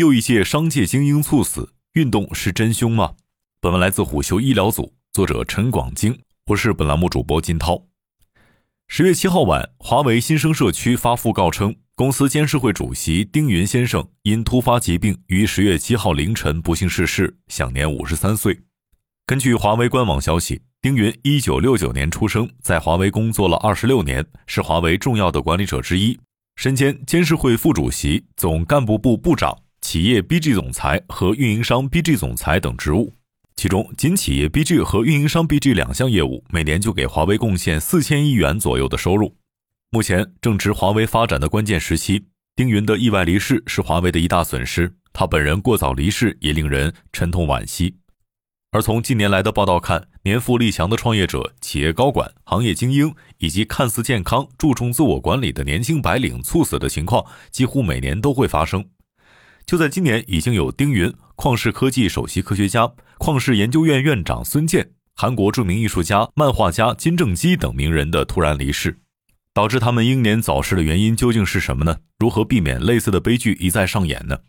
[0.00, 3.16] 又一届商界精英猝死，运动是真凶吗？
[3.60, 7.84] 本文来自虎嗅医疗组，作者陈广京，我是本栏目主播金涛。
[8.88, 18.58] 十月七号晚，华为新生社区发讣告称，公司监事会主席丁云先生因突发疾病于十月七号凌晨不幸逝世，享年五十三岁。
[19.26, 26.18] 根据华为官网消息，丁云一九六九年出生，在华为工作了二十六年，是华为重要的管理者之一。
[26.56, 29.54] 身兼监事会副主席、总干部部部长、
[29.90, 33.12] 企业 BG 总裁和运营商 BG 总裁等职务，
[33.56, 39.34] 其中仅企业 BG 和运营商 BG 两项业务，每年就给华为贡献四千亿元左右的收入。
[39.90, 47.96] 目前正值华为发展的关键时期，丁云的意外离世是华为的一大损失，他本人过早离世也令人沉痛惋惜。
[48.70, 58.84] 而从近年来的报道看，年富力强的创业者、企业高管、行业精英以及看似健康、注重自我管理的年轻白领猝死的情况，几乎每年都会发生。
[59.70, 68.98] 就在今年，已经有丁云、旷视科技首席科学家、旷视研究院院长孙健、韩国著名艺术家、漫画家金正基等名人的突然离世。
[69.54, 71.98] 导致他们英年早逝的原因究竟是什么呢？
[72.18, 74.40] 如何避免类似的悲剧一再上演呢？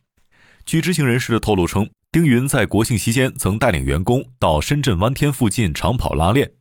[0.65, 1.87] 据知情人士的透露称。
[2.11, 6.53] 丁云在国庆期间曾带领员工到深圳湾天附近长跑拉练，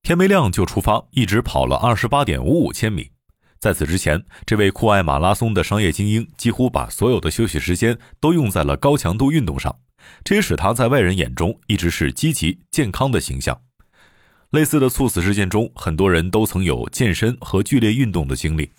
[0.00, 3.10] 天没亮就出发，一直跑了二十八点五五千米。
[3.58, 9.74] 在此之前，这位酷爱马拉松的商业精英几乎把所有的休息时间都用在了高强度运动上，
[10.22, 13.60] 这也使他在外人眼中一直是积极健康的形象。
[14.50, 18.70] 类似的猝死事件中，很多人都曾有健身和剧烈运动的经历。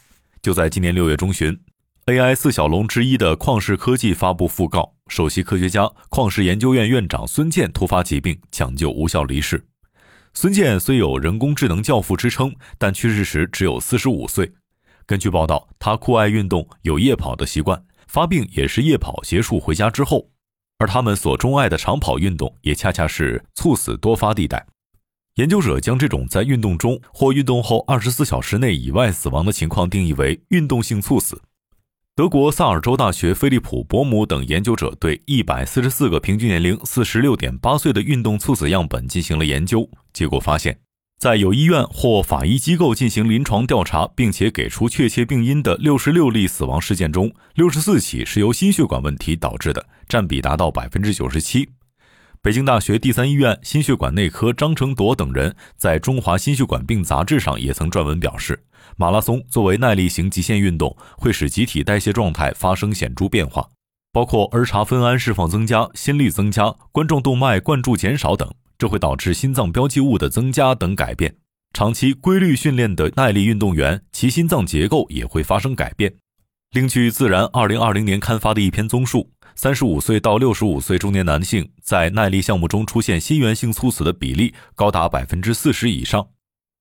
[0.42, 1.60] 就在今年六月中旬。
[2.06, 9.64] AI 四小龙之一的旷视科技发布讣告，首席科学家、旷视研究院院长孙健突发疾病，抢救无效离世。
[10.34, 14.52] 孙健虽有“人工智能教父”之称，但去世时只有四十五岁。
[15.10, 20.30] 根据报道，他酷爱运动，有夜跑的习惯，发病也是夜跑结束回家之后。
[20.78, 24.68] 而他们所钟爱的长跑运动，也恰恰是猝死多发地带。
[25.38, 31.42] 研究者将这种在运动中或运动后二十四小时内以外死亡的情况定义为运动性猝死。
[32.16, 40.80] 德国萨尔州大学菲利普·伯姆等研究者对一百四十四个平均年龄四十六点八岁的运动猝死样本进行了研究，结果发现，
[41.20, 51.72] 在有医院或法医机构进行临床调查并且给出确切病因的六十六例死亡事件中，六十四起是由心血管问题导致的，占比达到百分之九十七。
[52.42, 58.64] 北京大学第三医院心血管内科张成铎等人在《中华心血管病杂志》上也曾撰文表示，
[58.96, 63.68] 马拉松作为耐力型极限运动，会使机体代谢状态发生显著变化，
[64.14, 71.36] 包括儿茶酚胺释放增加、心率增加、冠状动脉灌注减少等，这会导致心脏标记物的增加等改变。
[71.72, 76.12] 长期规律训练的耐力运动员，其心脏结构也会发生改变。
[76.72, 79.30] 另据《自然》二零二零年刊发的一篇综述。
[79.56, 86.26] 三十五岁到六十五岁中年男性在耐力项目中出现心源性猝死的比例高达百分之四十以上。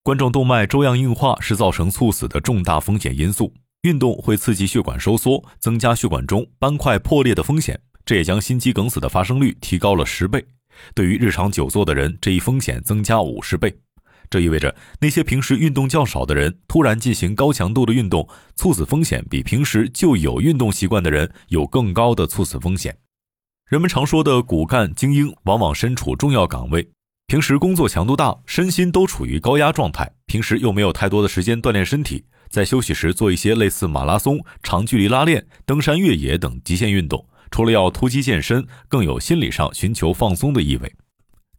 [0.01, 3.53] 冠状动脉粥样硬化是造成猝死的重大风险因素。
[3.81, 10.45] 运动会刺激血管收缩，增加血管中斑块破裂的风险，这也将心肌梗死的发生率提高了十倍。
[10.93, 13.79] 对于日常久坐的人，这一风险增加五十倍。
[14.29, 22.95] 这意味着那些平时运动较少的人突然进行高强度的运动，猝死风险比平时就有运动习惯的人有更高的猝死风险。
[23.67, 26.89] 人们常说的骨干精英往往身处重要岗位，
[27.27, 40.93] 平时工作强度大，身心都处于高压状态，平时又没有太多的时间锻炼身体，在休息时做一些类似马拉松、长距离拉练、登山越野等极限运动，除了要突击健身，更有心理上寻求放松的意味。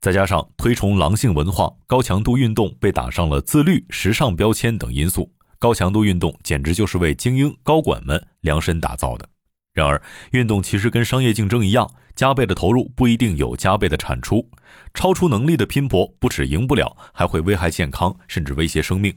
[0.00, 9.28] 再加上推崇狼性文化，高强度运动被打上了自律、时尚标签等因素，高强度运动简直就是为精英高管们量身打造的。
[9.74, 10.00] 然而，
[10.32, 14.48] 运动其实跟商业竞争一样，加倍的投入不一定有加倍的产出，
[14.94, 19.14] 超出能力的拼搏不止赢不了，还会危害健康，甚至威胁生命。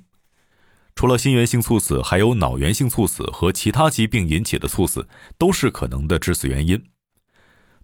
[0.95, 6.81] 除了心源性猝死，还有脑源性猝死和其他疾病引起的猝死，都是可能的致死原因。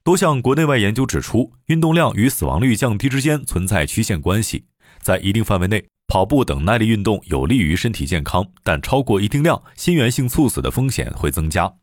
[0.04, 4.66] 多项国内外研究指出，运动量与死亡率降低之间存在曲线关系。
[5.02, 11.74] 在一定范围内，跑步等耐力运动有利于身体健康，但超过一定量，心源性猝死的风险会增加。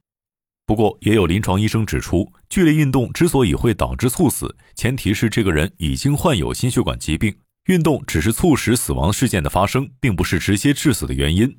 [0.66, 7.36] 不过，也有临床医生指出，剧烈运动之所以会导致猝死，前提是这个人已经患有心血管疾病，
[7.66, 11.56] 运动只是促使死亡事件的发生，并不是直接致死的原因。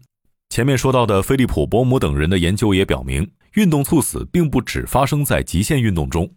[0.50, 6.34] 前面说到的菲利普·伯姆等人的研究也表明，运动猝死并不只发生在极限运动中。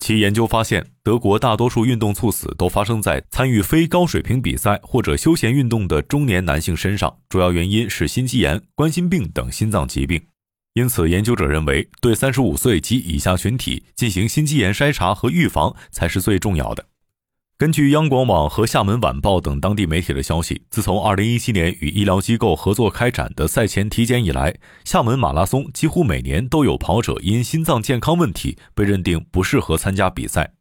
[0.00, 10.20] 其研究发现，德国大多数运动猝死都发生在参与非高水平比赛或者休闲运动的中年男性身上，主要原因是心肌炎、冠心病等心脏疾病。
[10.74, 16.86] 因此，研究者认为，对三十五岁及以下群体进行心肌炎筛查和预防才是最重要的。
[17.58, 24.52] 根据央广网和厦门晚报等当地媒体的消息，自从二零一七年与医疗机构合作开展的赛前体检以来，
[24.84, 30.54] 厦门马拉松几乎每年都有跑者因心脏健康问题被认定不适合参加比赛。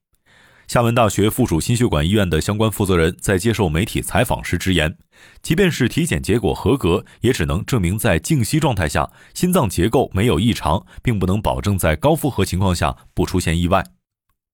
[0.67, 4.95] 厦门大学附属心血管医院的相关负责人在接受媒体采访时直言，
[5.41, 13.83] 即便是体检结果合格，也只能证明在静息状态下心脏结构没有异常，并不能保证在高负荷情况下不出现意外。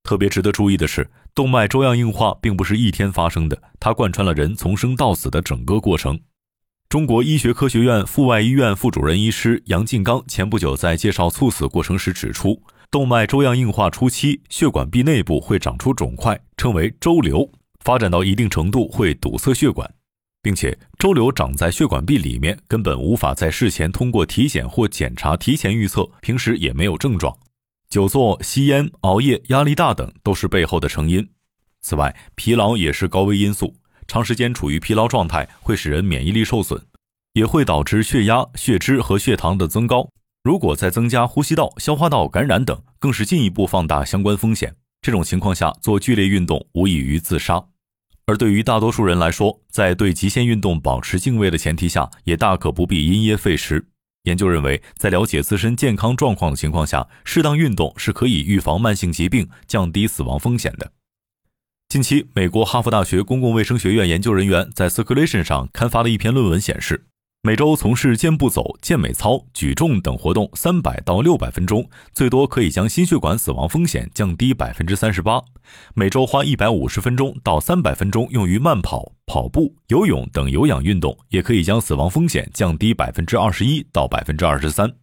[0.08, 6.18] 特别值得注意的是，动脉粥样硬化并不是一天发生的，它贯穿了人从生到死的整个过程。
[6.88, 12.64] 中国医学科学院阜外医院副主任医师杨进刚前不久在介绍猝死过程时指出。
[12.90, 17.52] 动脉粥样硬化初期，血管壁内部会长出肿块，称为粥瘤，
[17.84, 19.94] 发展到一定程度会堵塞血管，
[20.42, 27.38] 并且粥瘤长在血管壁里面，根本无法在事前通过体检或检查提前预测，平时也没有症状。
[27.90, 31.30] 久坐、吸烟、熬夜、压力大等都是背后的成因。
[31.82, 33.76] 此外，疲劳也是高危因素，
[34.08, 36.82] 长时间处于疲劳状态会使人免疫力受损，
[37.32, 40.10] 也会导致血压、血脂和血糖的增高。
[40.44, 44.76] 如果再增加呼吸道、消化道感染等，更是进一步放大相关风险。
[45.02, 47.64] 这种情况下做剧烈运动无异于自杀。
[48.26, 53.88] 而对于大多数人来说，在对极限运动保持敬畏的前提下，也大可不必因噎废食。
[54.28, 60.92] 研究认为，在了解自身健康状况的情况下，适当运动是可以预防慢性疾病、降低死亡风险的。
[61.88, 67.06] 近期，美国哈佛大学公共卫生学院研究人员在《Circulation》上刊发了一篇论文，显示。
[67.48, 75.42] 每周从事健步走、健美操、举重等活动三百到六百分钟，最多可以将心血管死亡风险降低百分之三十八。
[75.94, 84.94] 每周花一百五十分钟到三百分钟用于慢跑、跑步、游泳等有氧运动，也可以将死亡风险降低百分之二十一到百分之二十三。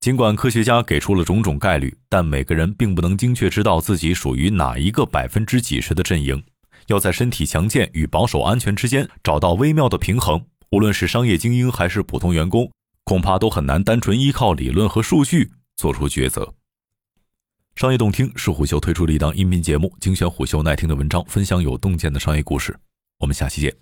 [0.00, 6.42] 尽管科学家给出了种种概率，但每个人并不能精确知道自己属于哪一个百分之几十的阵营。
[6.88, 10.42] 要在身体强健与保守安全之间找到微妙的平衡。
[10.74, 12.68] 无论是商业精英还是普通员工，
[13.04, 16.52] 恐怕都很难单纯依靠理论和数据做出抉择。
[17.76, 22.76] 商业洞听是虎嗅推出的一档音频节目，精选虎嗅耐听的文章，分享有洞见的商业故事。
[23.20, 23.72] 我们下期见。